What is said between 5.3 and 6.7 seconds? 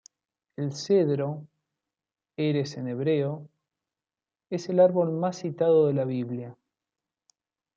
citado de la Biblia.